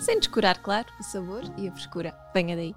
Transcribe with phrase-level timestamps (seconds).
[0.00, 2.16] sem descurar, claro, o sabor e a frescura.
[2.34, 2.74] Venha daí!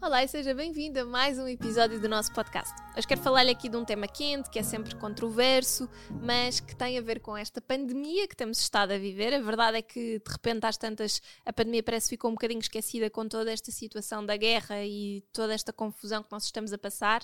[0.00, 2.72] Olá e seja bem-vindo a mais um episódio do nosso podcast.
[2.96, 5.90] Hoje quero falar-lhe aqui de um tema quente, que é sempre controverso,
[6.22, 9.34] mas que tem a ver com esta pandemia que temos estado a viver.
[9.34, 12.60] A verdade é que, de repente, às tantas, a pandemia parece que ficou um bocadinho
[12.60, 16.78] esquecida com toda esta situação da guerra e toda esta confusão que nós estamos a
[16.78, 17.20] passar.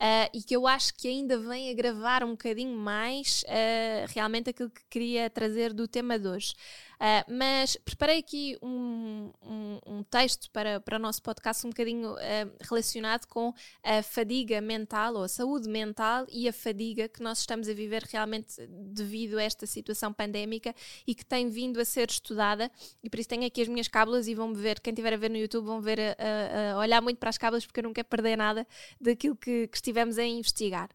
[0.00, 4.70] Uh, e que eu acho que ainda vem agravar um bocadinho mais uh, realmente aquilo
[4.70, 6.54] que queria trazer do tema de hoje.
[6.94, 12.14] Uh, mas preparei aqui um, um, um, texto para, para o nosso podcast um bocadinho
[12.60, 17.70] relacionado com a fadiga mental ou a saúde mental e a fadiga que nós estamos
[17.70, 20.74] a viver realmente devido a esta situação pandémica
[21.06, 22.70] e que tem vindo a ser estudada.
[23.02, 25.30] E por isso tenho aqui as minhas cábulas e vão ver, quem estiver a ver
[25.30, 28.08] no YouTube, vão ver a, a olhar muito para as cábulas porque eu não quero
[28.08, 28.66] perder nada
[29.00, 30.88] daquilo que, que estivemos a investigar.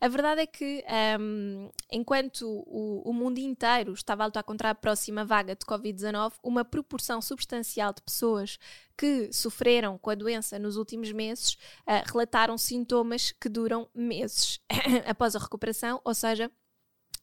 [0.00, 0.84] A verdade é que,
[1.18, 6.34] um, enquanto o, o, mundo inteiro estava a lutar contra a próxima vaga de Covid-19,
[6.42, 8.58] uma proporção substancial de pessoas
[8.96, 14.60] que sofreram com a doença nos últimos meses uh, relataram sintomas que duram meses
[15.08, 16.50] após a recuperação, ou seja,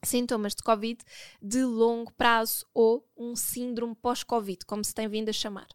[0.04, 1.04] sintomas de Covid
[1.42, 5.68] de longo prazo ou um síndrome pós-Covid, como se tem vindo a chamar.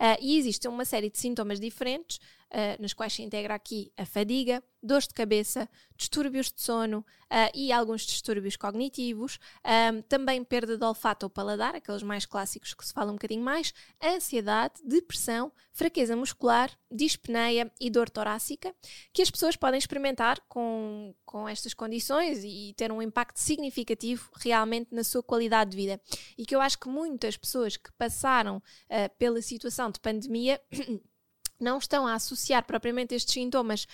[0.00, 2.18] Uh, e existe uma série de sintomas diferentes,
[2.52, 7.72] uh, quais se integra aqui a fadiga, dores de cabeça, distúrbios de sono uh, e
[7.72, 12.92] alguns distúrbios cognitivos, um, também perda de olfato ou paladar, aqueles mais clássicos que se
[12.92, 18.74] fala um bocadinho mais, ansiedade, depressão, fraqueza muscular, dispneia e dor torácica,
[19.12, 24.94] que as pessoas podem experimentar com, com estas condições e ter um impacto significativo realmente
[24.94, 26.00] na sua qualidade de vida.
[26.38, 30.60] E que eu acho que muitas pessoas que passaram uh, pela situação de pandemia
[31.58, 33.86] não estão a associar propriamente estes sintomas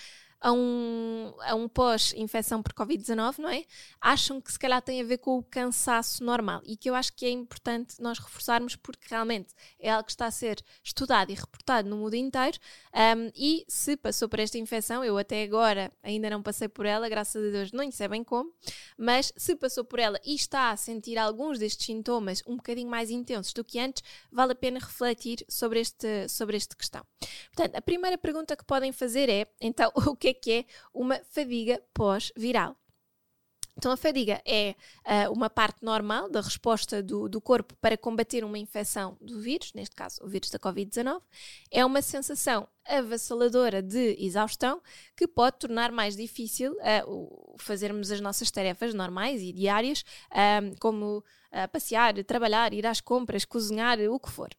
[0.43, 3.63] a um, a um pós-infecção por Covid-19, não é?
[4.01, 7.13] Acham que se calhar tem a ver com o cansaço normal e que eu acho
[7.13, 11.33] que é importante nós reforçarmos porque realmente é algo que está a ser estudado e
[11.33, 12.57] reportado no mundo inteiro
[12.93, 17.07] um, e se passou por esta infecção, eu até agora ainda não passei por ela,
[17.07, 18.51] graças a Deus não sei bem como,
[18.97, 23.09] mas se passou por ela e está a sentir alguns destes sintomas um bocadinho mais
[23.09, 27.05] intensos do que antes, vale a pena refletir sobre este, sobre esta questão.
[27.55, 31.19] Portanto, a primeira pergunta que podem fazer é, então, o que é que é uma
[31.31, 32.75] fadiga pós-viral.
[33.75, 34.75] Então, a fadiga é
[35.27, 39.73] uh, uma parte normal da resposta do, do, corpo para combater uma infecção do vírus,
[39.73, 41.21] neste caso o vírus da Covid-19.
[41.71, 44.81] É uma sensação avassaladora de exaustão
[45.17, 51.23] que pode tornar mais difícil uh, fazermos as nossas tarefas normais e diárias, uh, como
[51.71, 54.49] passear, trabalhar, ir às compras, cozinhar, o que for.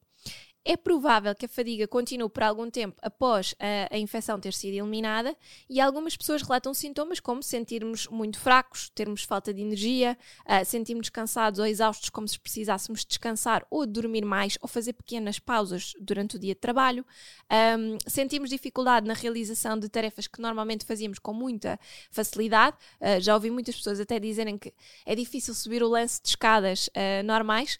[0.66, 4.72] É provável que a fadiga continue por algum tempo após a, a, infecção ter sido
[4.72, 5.36] eliminada
[5.68, 10.16] e algumas pessoas relatam sintomas como sentirmos muito fracos, termos falta de energia,
[10.46, 15.38] uh, sentirmos cansados ou exaustos como se precisássemos descansar ou dormir mais ou fazer pequenas
[15.38, 17.04] pausas durante o dia de trabalho,
[17.78, 21.78] um, sentimos dificuldade na realização de tarefas que normalmente fazíamos com muita
[22.10, 22.78] facilidade.
[22.98, 24.72] Uh, já ouvi muitas pessoas até dizerem que
[25.04, 27.78] é difícil subir o lance de escadas uh, normais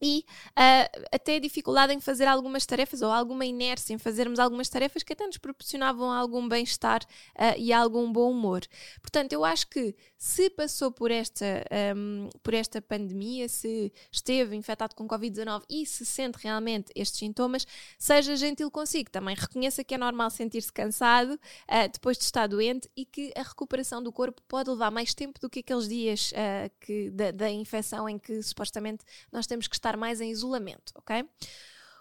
[0.00, 5.02] e uh, até dificuldade em fazer algumas tarefas ou alguma inércia em fazermos algumas tarefas
[5.02, 8.62] que até nos proporcionavam algum bem-estar uh, e algum bom humor.
[9.00, 11.64] Portanto, eu acho que se passou por esta,
[11.96, 17.66] um, por esta pandemia, se esteve infectado com Covid-19 e se sente realmente estes sintomas,
[17.98, 19.10] seja gentil consigo.
[19.10, 23.42] Também reconheça que é normal sentir-se cansado uh, depois de estar doente e que a
[23.42, 26.32] recuperação do corpo pode levar mais tempo do que aqueles dias
[26.80, 30.92] que, da, da infecção em que supostamente nós temos que estar estar mais em isolamento,
[30.94, 31.24] ok?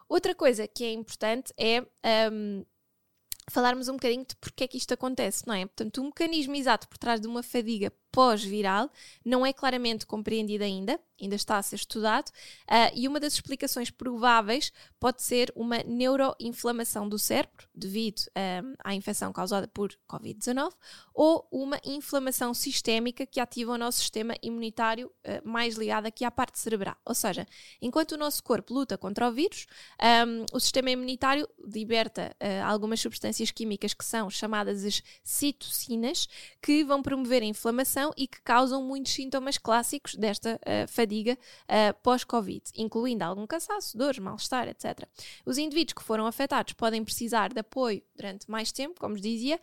[0.10, 1.82] Outra coisa que é importante é
[2.32, 2.66] um,
[3.50, 5.66] falarmos um bocadinho de porque é que isto acontece, não é?
[5.66, 8.90] Portanto, o mecanismo exato por trás de uma fadiga pós-viral
[9.24, 13.92] não é claramente compreendido ainda, ainda está a ser estudado, uh, e uma das explicações
[13.92, 20.72] prováveis pode ser uma neuroinflamação do cérebro, devido um, à infecção causada por Covid-19,
[21.14, 26.32] ou uma inflamação sistémica que ativa o nosso sistema imunitário uh, mais ligado aqui à
[26.32, 26.96] parte cerebral.
[27.06, 27.46] Ou seja,
[27.80, 29.68] enquanto o nosso corpo luta contra o vírus,
[30.28, 36.28] um, o sistema imunitário liberta uh, algumas substâncias químicas que são chamadas as citocinas,
[36.60, 41.94] que vão promover a inflamação e que causam muitos sintomas clássicos desta uh, fadiga uh,
[42.02, 45.08] pós-Covid, incluindo algum cansaço, dores, mal-estar, etc.
[45.46, 49.60] Os indivíduos que foram afetados podem precisar de apoio durante mais tempo, como dizia,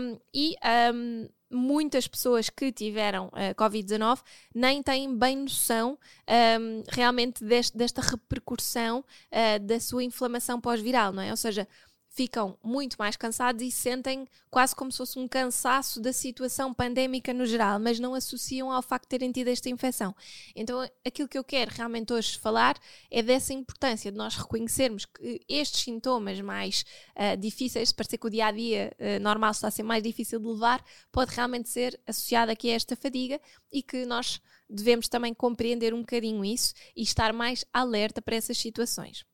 [0.00, 0.54] um, e
[0.92, 4.20] um, muitas pessoas que tiveram uh, Covid-19
[4.54, 5.98] nem têm bem noção
[6.28, 11.30] um, realmente deste, desta repercussão uh, da sua inflamação pós-viral, não é?
[11.30, 11.68] Ou seja,
[12.14, 17.34] ficam muito mais cansados e sentem quase como se fosse um cansaço da situação pandémica
[17.34, 20.14] no geral, mas não associam ao facto de terem tido esta infecção.
[20.54, 22.78] Então, aquilo que eu quero realmente hoje falar
[23.10, 26.84] é dessa importância de nós reconhecermos que estes sintomas mais
[27.16, 30.38] uh, difíceis, parecer que o dia a dia uh, normal está a ser mais difícil
[30.38, 33.40] de levar, pode realmente ser associado aqui a esta fadiga
[33.72, 34.40] e que nós
[34.70, 39.24] devemos também compreender um bocadinho isso e estar mais alerta para essas situações.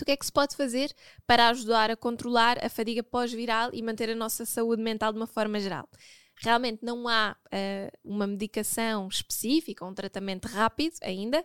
[0.00, 0.92] O que é que se pode fazer
[1.26, 5.26] para ajudar a controlar a fadiga pós-viral e manter a nossa saúde mental de uma
[5.26, 5.88] forma geral?
[6.36, 11.44] Realmente não há uh, uma medicação específica, um tratamento rápido ainda.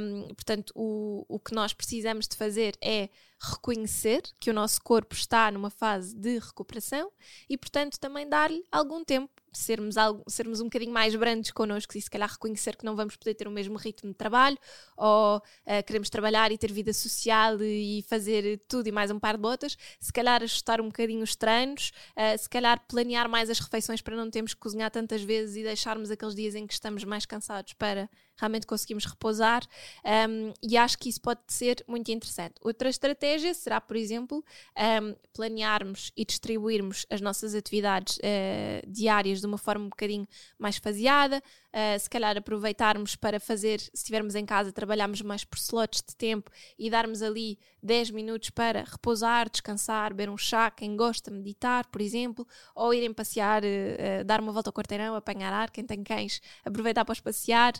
[0.00, 3.08] Um, portanto, o, o que nós precisamos de fazer é
[3.40, 7.10] reconhecer que o nosso corpo está numa fase de recuperação
[7.50, 12.00] e, portanto, também dar-lhe algum tempo sermos, algo, sermos um bocadinho mais brandos connosco e
[12.00, 14.58] se calhar reconhecer que não vamos poder ter o mesmo ritmo de trabalho
[14.96, 19.36] ou uh, queremos trabalhar e ter vida social e fazer tudo e mais um par
[19.36, 23.58] de botas, se calhar ajustar um bocadinho os treinos, uh, se calhar planear mais as
[23.58, 27.04] refeições para não termos que cozinhar tantas vezes e deixarmos aqueles dias em que estamos
[27.04, 29.62] mais cansados para realmente conseguimos repousar
[30.04, 32.54] um, e acho que isso pode ser muito interessante.
[32.60, 34.44] Outra estratégia será, por exemplo,
[34.76, 40.26] um, planearmos e distribuirmos as nossas atividades uh, diárias de uma forma um bocadinho
[40.58, 41.38] mais faseada,
[41.72, 46.16] uh, se calhar aproveitarmos para fazer, se estivermos em casa, trabalharmos mais por slots de
[46.16, 51.86] tempo e darmos ali 10 minutos para repousar, descansar, beber um chá, quem gosta meditar,
[51.86, 56.02] por exemplo, ou irem passear, uh, dar uma volta ao quarteirão, apanhar ar, quem tem
[56.02, 57.72] cães, aproveitar para os passear,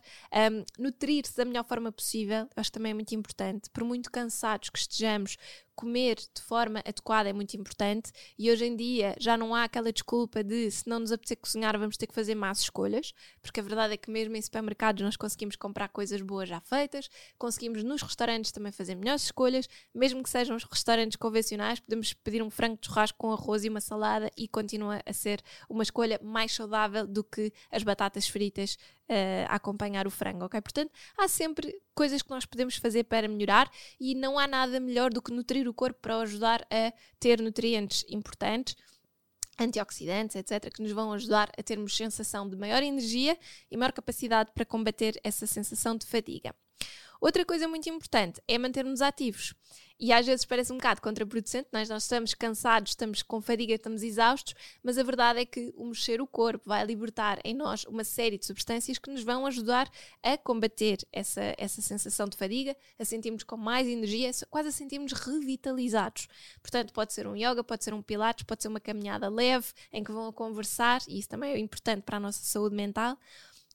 [0.50, 4.70] um, nutrir-se da melhor forma possível, acho que também é muito importante, por muito cansados
[4.70, 5.36] que estejamos,
[5.74, 9.92] comer de forma adequada é muito importante e hoje em dia já não há aquela
[9.92, 13.62] desculpa de se não nos apetecer cozinhar vamos ter que fazer más escolhas, porque a
[13.62, 17.08] verdade é que mesmo em supermercados nós conseguimos comprar coisas boas já feitas,
[17.38, 22.42] conseguimos nos restaurantes também fazer melhores escolhas, mesmo que sejam os restaurantes convencionais, podemos pedir
[22.42, 26.20] um frango de churrasco com arroz e uma salada e continua a ser uma escolha
[26.22, 28.76] mais saudável do que as batatas fritas
[29.08, 30.60] uh, a acompanhar o frango, ok?
[30.60, 35.12] Portanto, há sempre coisas que nós podemos fazer para melhorar e não há nada melhor
[35.12, 38.76] do que nutrir o corpo para ajudar a ter nutrientes importantes
[39.58, 43.38] antioxidantes, etc., que nos vão ajudar a termos sensação de maior energia
[43.70, 46.54] e maior capacidade para combater essa sensação de fadiga.
[47.22, 49.54] Outra coisa muito importante é mantermos ativos.
[49.96, 54.02] E às vezes parece um bocado contraproducente, nós, nós estamos cansados, estamos com fadiga, estamos
[54.02, 58.02] exaustos, mas a verdade é que o mexer o corpo vai libertar em nós uma
[58.02, 59.88] série de substâncias que nos vão ajudar
[60.20, 65.12] a combater essa, essa sensação de fadiga, a sentirmos com mais energia, quase a sentirmos
[65.12, 66.26] revitalizados.
[66.60, 70.02] Portanto, pode ser um yoga, pode ser um pilates, pode ser uma caminhada leve em
[70.02, 73.16] que vão a conversar, e isso também é importante para a nossa saúde mental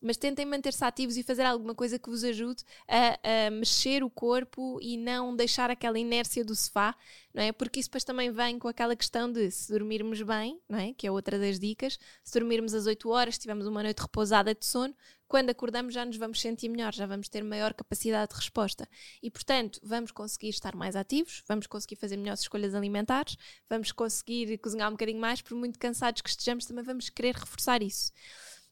[0.01, 4.09] mas tentem manter-se ativos e fazer alguma coisa que vos ajude a, a, mexer o
[4.09, 6.95] corpo e não deixar aquela inércia do sofá,
[7.33, 7.51] não é?
[7.51, 10.94] Porque isso depois também vem com aquela questão de se dormirmos bem, não é?
[10.94, 14.65] Que é outra das dicas, se dormirmos às 8 horas, tivermos uma noite repousada de
[14.65, 14.95] sono,
[15.27, 18.88] quando acordamos já nos vamos sentir melhor, já vamos ter maior capacidade de resposta.
[19.21, 23.36] E, portanto, vamos conseguir estar mais ativos, vamos conseguir fazer melhores escolhas alimentares,
[23.69, 27.83] vamos conseguir cozinhar um bocadinho mais, por muito cansados que estejamos, também vamos querer reforçar
[27.83, 28.12] isso.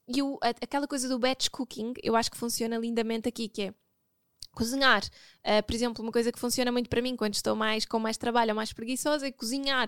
[0.08, 3.62] E o, a, aquela coisa do batch cooking, eu acho que funciona lindamente aqui, que
[3.64, 3.74] é
[4.56, 5.04] cozinhar.
[5.44, 8.18] Uh, por exemplo, uma coisa que funciona muito para mim quando estou mais com mais
[8.18, 9.88] trabalho ou mais preguiçosa é cozinhar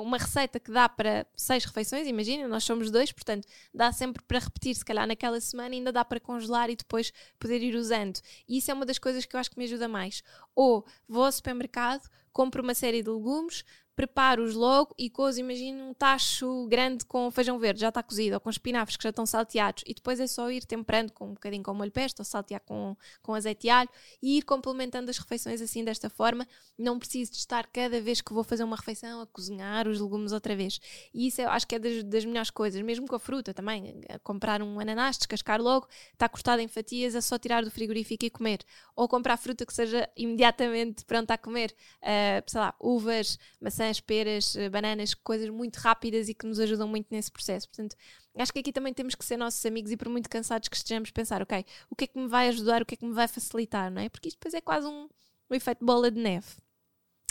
[0.00, 4.38] uma receita que dá para seis refeições, imagina, nós somos dois, portanto, dá sempre para
[4.38, 8.20] repetir, se calhar naquela semana ainda dá para congelar e depois poder ir usando.
[8.46, 10.22] E isso é uma das coisas que eu acho que me ajuda mais.
[10.54, 15.94] Ou vou ao supermercado, compro uma série de legumes, preparo-os logo e cozo, imagino um
[15.94, 19.84] tacho grande com feijão verde, já está cozido, ou com espinafres que já estão salteados,
[19.86, 22.96] e depois é só ir temperando com um bocadinho com molho pesto, ou saltear com,
[23.22, 23.88] com azeite e alho,
[24.22, 26.46] e ir complementando as refeições assim desta forma.
[26.78, 30.32] Não preciso de estar cada vez que vou fazer uma refeição a cozinhar os legumes
[30.32, 30.80] outra vez.
[31.12, 34.00] E isso eu acho que é das, das melhores coisas, mesmo com a fruta também.
[34.22, 38.30] comprar um ananás, descascar logo, está cortado em fatias, é só tirar do frigorífico e
[38.30, 38.60] comer.
[38.96, 44.00] Ou comprar fruta que seja imediatamente pronta a comer, uh, sei lá, uvas, maçãs maçãs,
[44.00, 47.68] peras, eh, bananas, coisas muito rápidas e que nos ajudam muito nesse processo.
[47.68, 47.96] Portanto,
[48.36, 51.10] acho que aqui também temos que ser nossos amigos e por muito cansados que estejamos,
[51.10, 53.28] pensar, ok, o que é que me vai ajudar, o que é que me vai
[53.28, 54.08] facilitar, não é?
[54.08, 55.08] Porque isto depois é quase um,
[55.50, 56.48] um efeito bola de neve.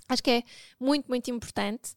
[0.08, 0.44] Acho que é
[0.80, 1.94] muito, muito importante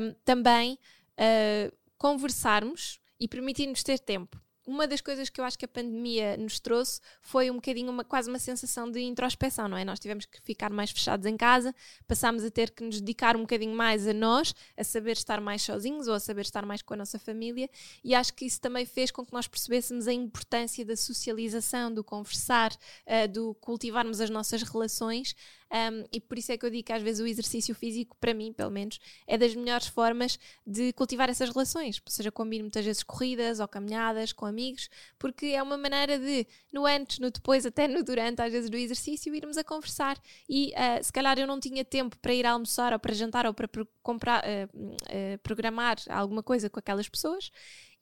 [0.00, 0.78] um, também
[1.18, 4.40] uh, conversarmos e permitir-nos ter tempo.
[4.66, 8.04] Uma das coisas que eu acho que a pandemia nos trouxe foi um bocadinho uma,
[8.04, 9.84] quase uma sensação de introspeção, não é?
[9.84, 11.74] Nós tivemos que ficar mais fechados em casa,
[12.06, 15.62] passámos a ter que nos dedicar um bocadinho mais a nós, a saber estar mais
[15.62, 17.68] sozinhos ou a saber estar mais com a nossa família,
[18.04, 22.04] e acho que isso também fez com que nós percebêssemos a importância da socialização, do
[22.04, 25.34] conversar, uh, do cultivarmos as nossas relações
[25.72, 28.34] um, e por isso é que eu digo que às vezes o exercício físico, para
[28.34, 32.00] mim, pelo menos, é das melhores formas de cultivar essas relações.
[32.04, 36.46] Ou seja, combino muitas vezes corridas ou caminhadas com amigos, porque é uma maneira de,
[36.70, 40.20] no antes, no depois, até no durante, às vezes, do exercício, irmos a conversar.
[40.46, 43.54] E uh, se calhar eu não tinha tempo para ir almoçar ou para jantar ou
[43.54, 43.68] para
[44.02, 47.50] comprar, uh, uh, programar alguma coisa com aquelas pessoas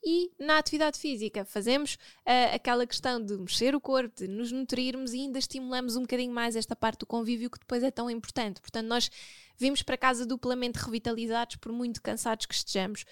[0.03, 5.13] e na atividade física fazemos uh, aquela questão de mexer o corpo, de nos nutrirmos
[5.13, 8.61] e ainda estimulamos um bocadinho mais esta parte do convívio que depois é tão importante.
[8.61, 9.11] Portanto, nós
[9.57, 13.05] vimos para casa duplamente revitalizados por muito cansados que estejamos.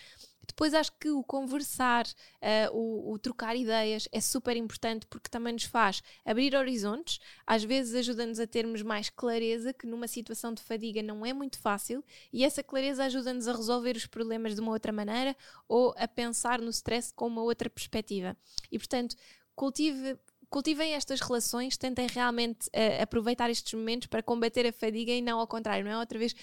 [0.49, 5.53] Depois acho que o conversar, uh, o, o, trocar ideias é super importante porque também
[5.53, 10.63] nos faz abrir horizontes, às vezes ajuda-nos a termos mais clareza, que numa situação de
[10.63, 12.03] fadiga não é muito fácil,
[12.33, 15.37] e essa clareza ajuda-nos a resolver os problemas de uma outra maneira
[15.67, 18.35] ou a pensar no stress com uma outra perspectiva.
[18.71, 19.15] E portanto,
[19.55, 20.17] cultive
[20.49, 25.39] cultivem estas relações, tentem realmente uh, aproveitar estes momentos para combater a fadiga e não
[25.39, 26.35] ao contrário, não é outra vez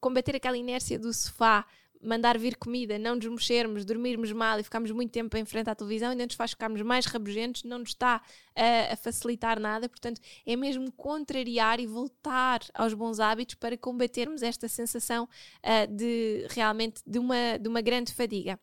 [0.00, 1.66] combater aquela inércia do sofá,
[2.02, 5.74] mandar vir comida, não nos mexermos, dormirmos mal e ficarmos muito tempo em frente à
[5.74, 8.22] televisão, ainda nos faz ficarmos mais rabugentos, não nos está
[8.54, 9.88] a, a facilitar nada.
[9.88, 16.46] Portanto, é mesmo contrariar e voltar aos bons hábitos para combatermos esta sensação uh, de
[16.50, 18.58] realmente de uma, de uma grande fadiga.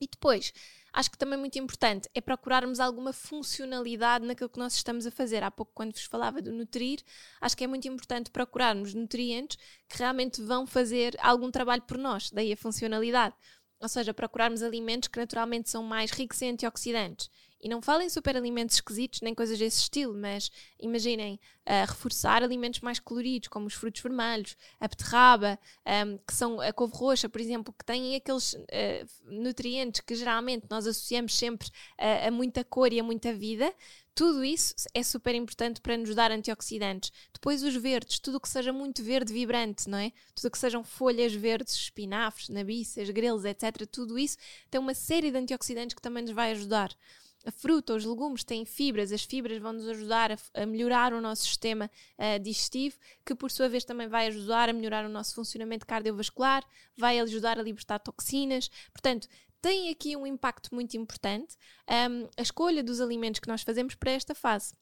[0.00, 0.52] E depois,
[0.92, 5.42] acho que também muito importante é procurarmos alguma funcionalidade naquilo que nós estamos a fazer.
[5.42, 7.00] Há pouco, quando vos falava do nutrir,
[7.40, 9.56] acho que é muito importante procurarmos nutrientes
[9.88, 13.34] que realmente vão fazer algum trabalho por nós, daí a funcionalidade.
[13.80, 17.30] Ou seja, procurarmos alimentos que naturalmente são mais ricos em antioxidantes.
[17.62, 22.80] E não falem super alimentos esquisitos nem coisas desse estilo, mas imaginem uh, reforçar alimentos
[22.80, 25.58] mais coloridos, como os frutos vermelhos, a beterraba,
[26.06, 30.66] um, que são a couve roxa, por exemplo, que têm aqueles uh, nutrientes que geralmente
[30.70, 33.72] nós associamos sempre uh, a muita cor e a muita vida.
[34.14, 37.12] Tudo isso é super importante para nos dar antioxidantes.
[37.32, 40.12] Depois os verdes, tudo que seja muito verde vibrante, não é?
[40.34, 43.86] Tudo que sejam folhas verdes, espinafres, nabiças, grelos, etc.
[43.90, 44.36] Tudo isso
[44.70, 46.94] tem uma série de antioxidantes que também nos vai ajudar
[47.44, 51.20] a fruta, os legumes têm fibras, as fibras vão nos ajudar a, a melhorar o
[51.20, 55.34] nosso sistema uh, digestivo, que por sua vez também vai ajudar a melhorar o nosso
[55.34, 56.64] funcionamento cardiovascular,
[56.96, 58.68] vai ajudar a libertar toxinas.
[58.92, 59.26] Portanto,
[59.60, 61.56] tem aqui um impacto muito importante
[61.88, 64.74] um, a escolha dos alimentos que nós fazemos para esta fase.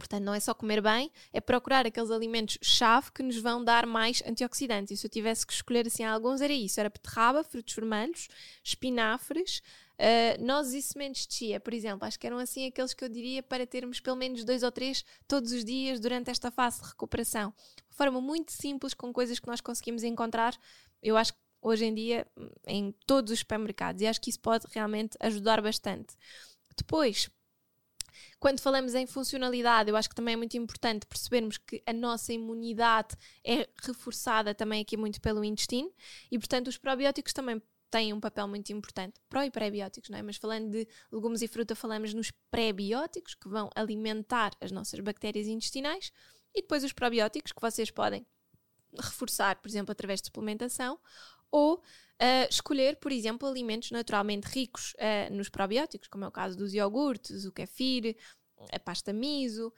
[0.00, 4.22] Portanto, não é só comer bem, é procurar aqueles alimentos-chave que nos vão dar mais
[4.26, 4.92] antioxidantes.
[4.92, 8.28] E se eu tivesse que escolher assim alguns, era isso: era beterraba, frutos vermelhos,
[8.64, 9.62] espinafres,
[10.00, 13.08] Uh, nozes e sementes de chia, por exemplo, acho que eram assim aqueles que eu
[13.10, 16.88] diria para termos pelo menos dois ou três todos os dias durante esta fase de
[16.88, 17.52] recuperação.
[17.90, 20.58] De forma muito simples, com coisas que nós conseguimos encontrar,
[21.02, 22.26] eu acho que hoje em dia
[22.66, 26.16] em todos os supermercados e acho que isso pode realmente ajudar bastante.
[26.74, 27.28] Depois,
[28.38, 32.32] quando falamos em funcionalidade, eu acho que também é muito importante percebermos que a nossa
[32.32, 33.14] imunidade
[33.44, 35.92] é reforçada também aqui muito pelo intestino
[36.30, 39.20] e, portanto, os probióticos também têm um papel muito importante.
[39.28, 40.22] Pró e pré-bióticos, não é?
[40.22, 45.46] Mas falando de legumes e fruta, falamos nos pré-bióticos, que vão alimentar as nossas bactérias
[45.46, 46.12] intestinais,
[46.54, 48.26] e depois os probióticos, que vocês podem
[48.98, 50.98] reforçar, por exemplo, através de suplementação,
[51.50, 56.56] ou uh, escolher, por exemplo, alimentos naturalmente ricos uh, nos probióticos, como é o caso
[56.56, 58.16] dos iogurtes, o kefir,
[58.72, 59.72] a pasta miso,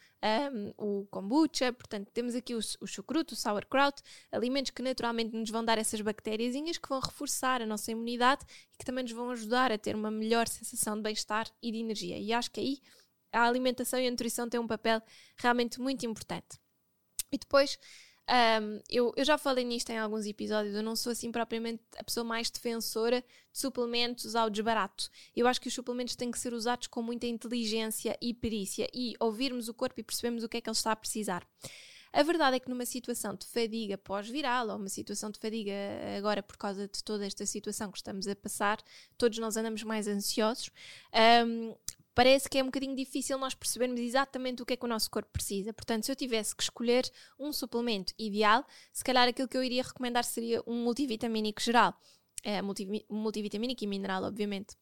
[0.53, 5.51] um, o kombucha, portanto temos aqui o, o chucrute, o sauerkraut, alimentos que naturalmente nos
[5.51, 9.31] vão dar essas bactérias que vão reforçar a nossa imunidade e que também nos vão
[9.31, 12.19] ajudar a ter uma melhor sensação de bem-estar e de energia.
[12.19, 12.81] E acho que aí
[13.33, 15.01] a alimentação e a nutrição têm um papel
[15.37, 16.61] realmente muito importante.
[17.31, 17.79] E depois
[18.33, 22.03] um, eu, eu já falei nisto em alguns episódios, eu não sou assim propriamente a
[22.03, 25.11] pessoa mais defensora de suplementos ao desbarato.
[25.37, 29.15] Eu acho que os suplementos têm que ser usados com muita inteligência e perícia e
[29.21, 31.47] ouvirmos o corpo e percebermos o que é que ele está a precisar.
[32.11, 35.73] A verdade é que numa situação de fadiga pós-viral ou uma situação de fadiga
[36.17, 38.79] agora por causa de toda esta situação que estamos a passar,
[39.19, 40.71] todos nós andamos mais ansiosos.
[41.47, 41.75] Um,
[42.14, 45.11] parece que é um bocadinho difícil nós percebermos exatamente o que é que o nosso
[45.11, 45.73] corpo precisa.
[45.73, 49.83] Portanto, se eu tivesse que escolher um suplemento ideal, se calhar aquilo que eu iria
[49.83, 51.95] recomendar seria um multivitamínico geral.
[52.45, 52.61] É,
[53.09, 54.76] multivitamínico e mineral, obviamente.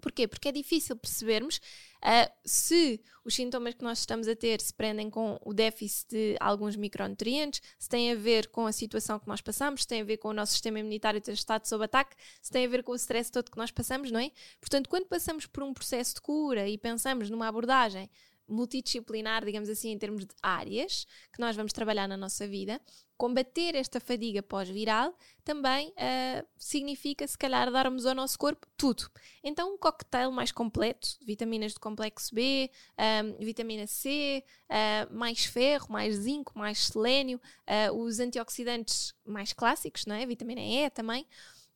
[0.00, 0.26] Porquê?
[0.28, 1.60] Porque é difícil percebermos
[2.04, 6.36] Uh, se os sintomas que nós estamos a ter se prendem com o déficit de
[6.38, 10.04] alguns micronutrientes, se tem a ver com a situação que nós passamos, se tem a
[10.04, 12.92] ver com o nosso sistema imunitário ter estado sob ataque, se tem a ver com
[12.92, 14.30] o stress todo que nós passamos, não é?
[14.60, 18.10] Portanto, quando passamos por um processo de cura e pensamos numa abordagem
[18.46, 22.78] multidisciplinar, digamos assim, em termos de áreas que nós vamos trabalhar na nossa vida,
[23.16, 29.10] combater esta fadiga pós-viral também uh, significa, se calhar, darmos ao nosso corpo tudo.
[29.42, 35.86] Então, um cocktail mais completo, vitaminas do complexo B, ah, vitamina C, uh, mais ferro,
[35.90, 40.24] mais zinco, mais selênio, uh, os antioxidantes mais clássicos, não é?
[40.24, 41.26] Vitamina E também.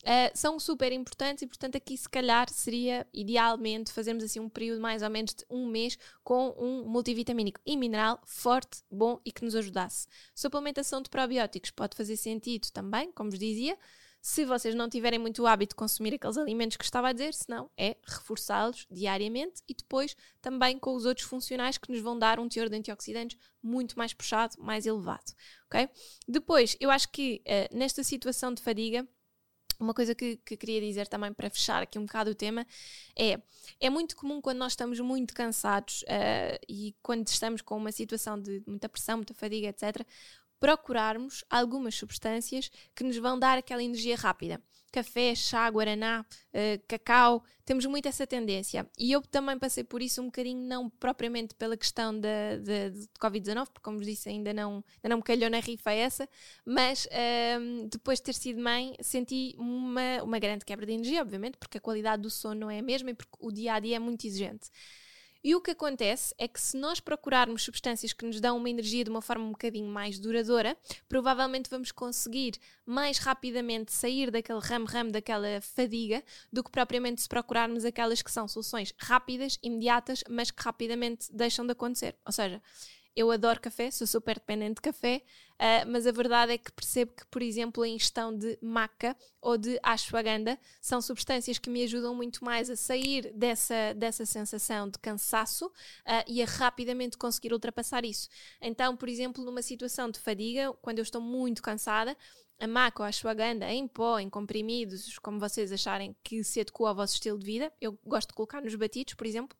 [0.05, 4.81] Uh, são super importantes e, portanto, aqui se calhar seria idealmente fazermos assim um período
[4.81, 9.45] mais ou menos de um mês com um multivitamínico e mineral forte, bom e que
[9.45, 10.07] nos ajudasse.
[10.35, 13.76] Suplementação de probióticos pode fazer sentido também, como vos dizia,
[14.21, 17.71] se vocês não tiverem muito hábito de consumir aqueles alimentos que estava a dizer, senão
[17.76, 22.49] é reforçá-los diariamente e depois também com os outros funcionais que nos vão dar um
[22.49, 25.33] teor de antioxidantes muito mais puxado, mais elevado,
[25.67, 25.88] ok?
[26.26, 29.07] Depois, eu acho que uh, nesta situação de fadiga
[29.79, 32.67] uma coisa que, que, queria dizer também para fechar aqui um bocado o tema
[33.17, 33.41] é:
[33.81, 38.41] é muito comum quando nós estamos muito cansados uh, e quando estamos com uma situação
[38.41, 40.05] de muita pressão, muita fadiga, etc.,
[40.59, 44.61] procurarmos algumas substâncias que nos vão dar aquela energia rápida.
[44.90, 48.88] Café, chá, guaraná, uh, cacau, temos muito essa tendência.
[48.99, 53.09] E eu também passei por isso um bocadinho, não propriamente pela questão de, de, de
[53.21, 56.28] Covid-19, porque, como vos disse, ainda não, ainda não me calhou na rifa essa,
[56.64, 61.59] mas uh, depois de ter sido mãe, senti uma, uma grande quebra de energia, obviamente,
[61.59, 63.97] porque a qualidade do sono não é a mesma e porque o dia a dia
[63.97, 64.71] é muito exigente.
[65.42, 69.04] E o que acontece é que se nós procurarmos substâncias que nos dão uma energia
[69.04, 70.76] de uma forma um bocadinho mais duradoura,
[71.09, 72.54] provavelmente vamos conseguir
[72.85, 78.49] mais rapidamente sair daquele ramo-ramo, daquela fadiga, do que propriamente se procurarmos aquelas que são
[78.49, 82.16] soluções rápidas, imediatas, mas que rapidamente deixam de acontecer.
[82.26, 82.61] Ou seja,
[83.19, 87.11] eu adoro café, sou super dependente de café, uh, mas a verdade é que percebo
[87.11, 92.15] que, por exemplo, a ingestão de maca ou de ashwagandha são substâncias que me ajudam
[92.15, 98.05] muito mais a sair dessa, dessa sensação de cansaço uh, e a rapidamente conseguir ultrapassar
[98.05, 98.29] isso.
[98.63, 102.17] Então, por exemplo, numa situação de fadiga, quando eu estou muito cansada,
[102.61, 106.88] a maca ou a ashwagandha em pó, em comprimidos, como vocês acharem que se adequa
[106.88, 109.59] ao vosso estilo de vida, eu gosto de colocar nos batidos, por exemplo,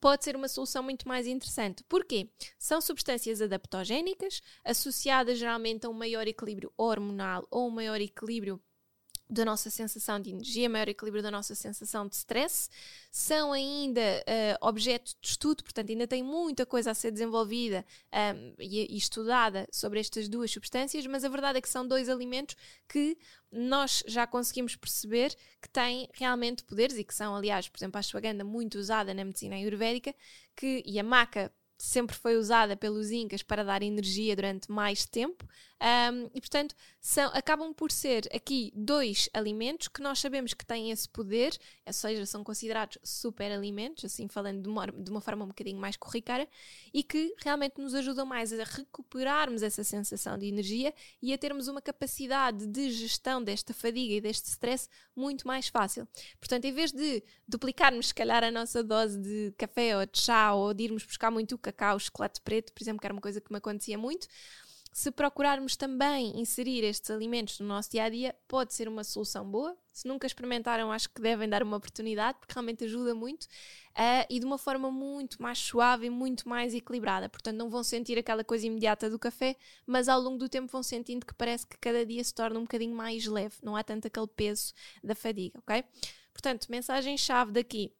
[0.00, 1.84] pode ser uma solução muito mais interessante.
[1.88, 2.30] Porquê?
[2.58, 8.60] São substâncias adaptogénicas, associadas geralmente a um maior equilíbrio hormonal ou um maior equilíbrio
[9.32, 12.68] da nossa sensação de energia, maior equilíbrio da nossa sensação de stress.
[13.10, 18.16] São ainda uh, objeto de estudo, portanto, ainda tem muita coisa a ser desenvolvida um,
[18.16, 22.10] ehm, e, e, estudada sobre estas duas substâncias, mas a verdade é que são dois
[22.10, 23.16] alimentos que
[23.50, 28.00] nós já conseguimos perceber que têm realmente poderes e que são, aliás, por exemplo, a
[28.00, 30.14] ashwagandha muito usada na medicina ayurvédica
[30.54, 31.50] que, e a maca
[31.82, 35.44] sempre foi usada pelos Incas para dar energia durante mais tempo
[35.82, 40.92] um, e, portanto, são, acabam por ser aqui dois alimentos que nós sabemos que têm
[40.92, 45.44] esse poder, ou seja, são considerados super alimentos, assim falando de uma, de uma forma
[45.44, 46.46] um bocadinho mais corriqueira,
[46.94, 51.66] e que realmente nos ajudam mais a recuperarmos essa sensação de energia e a termos
[51.66, 56.06] uma capacidade de gestão desta fadiga e deste stress muito mais fácil.
[56.38, 60.54] Portanto, em vez de duplicarmos, se calhar, a nossa dose de café ou de chá
[60.54, 63.50] ou de irmos buscar muito cacau, chocolate preto, por exemplo, que era uma coisa que
[63.50, 64.28] me acontecia muito,
[64.92, 69.50] se procurarmos também inserir estes alimentos no nosso dia a dia, pode ser uma solução
[69.50, 69.74] boa.
[69.90, 74.38] Se nunca experimentaram, acho que devem dar uma oportunidade, porque realmente ajuda muito uh, e
[74.38, 77.26] de uma forma muito mais suave e muito mais equilibrada.
[77.30, 79.56] Portanto, não vão sentir aquela coisa imediata do café,
[79.86, 82.62] mas ao longo do tempo vão sentindo que parece que cada dia se torna um
[82.62, 85.84] bocadinho mais leve, não há tanto aquele peso da fadiga, ok?
[86.34, 87.94] Portanto, mensagem-chave daqui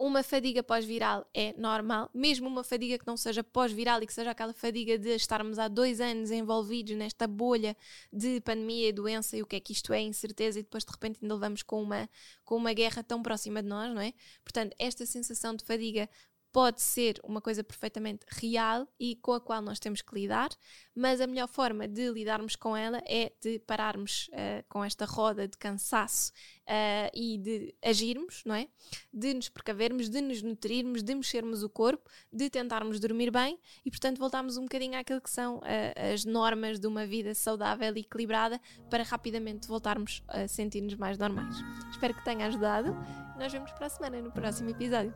[0.00, 4.30] uma fadiga pós-viral é normal, mesmo uma fadiga que não seja pós-viral e que seja
[4.30, 7.76] aquela fadiga de estarmos há dois anos envolvidos nesta bolha
[8.10, 10.90] de pandemia e doença e o que é que isto é, incerteza, e depois de
[10.90, 12.08] repente ainda levamos com uma,
[12.46, 14.14] com uma guerra tão próxima de nós, não é?
[14.42, 16.08] Portanto, esta sensação de fadiga
[16.52, 20.50] pode ser uma coisa perfeitamente real e com a qual nós temos que lidar,
[20.94, 25.46] mas a melhor forma de lidarmos com ela é de pararmos uh, com esta roda
[25.46, 26.32] de cansaço
[26.66, 28.68] uh, e de agirmos, não é?
[29.12, 33.90] De nos precavermos, de nos nutrirmos, de mexermos o corpo, de tentarmos dormir bem e,
[33.90, 38.00] portanto, voltarmos um bocadinho àquilo que são uh, as normas de uma vida saudável e
[38.00, 38.60] equilibrada
[38.90, 41.56] para rapidamente voltarmos a sentir-nos mais normais.
[41.90, 42.96] Espero que tenha ajudado.
[43.38, 45.14] Nós vemos para a semana no próximo episódio.